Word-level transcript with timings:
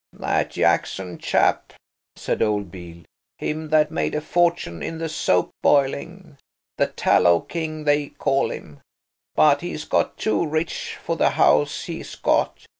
"That 0.13 0.49
Jackson 0.53 1.19
chap," 1.19 1.73
said 2.15 2.41
old 2.41 2.71
Beale, 2.71 3.03
"him 3.37 3.69
that 3.69 3.91
made 3.91 4.15
a 4.15 4.19
fortune 4.21 4.81
in 4.81 4.97
the 4.97 5.07
soap 5.07 5.51
boiling. 5.61 6.39
The 6.79 6.87
Tallow 6.87 7.41
King, 7.41 7.83
they 7.83 8.07
call 8.09 8.49
him. 8.49 8.79
But 9.35 9.61
he's 9.61 9.85
got 9.85 10.17
too 10.17 10.43
rich 10.47 10.97
for 10.99 11.15
the 11.15 11.29
house 11.29 11.83
he's 11.83 12.15
got. 12.15 12.65